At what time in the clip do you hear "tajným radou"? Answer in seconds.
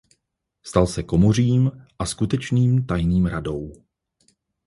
2.85-3.71